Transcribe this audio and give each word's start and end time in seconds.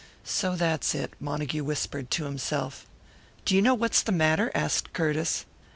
"So 0.25 0.55
that's 0.55 0.95
it," 0.95 1.13
Montague 1.19 1.63
whispered 1.63 2.09
to 2.09 2.23
himself. 2.25 2.87
"Do 3.45 3.55
you 3.55 3.61
know 3.61 3.75
what's 3.75 4.01
the 4.01 4.11
matter?" 4.11 4.51
asked 4.55 4.93
Curtiss. 4.93 5.45